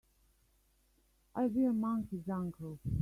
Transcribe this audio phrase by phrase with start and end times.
[1.35, 2.79] I'll be a monkey's uncle!